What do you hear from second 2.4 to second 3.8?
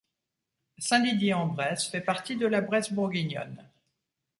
la Bresse bourguignonne.